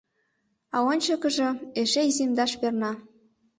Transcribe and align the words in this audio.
А 0.75 0.77
ончыкыжо 0.91 1.49
эше 1.81 2.01
иземдаш 2.09 2.51
перна. 2.59 2.91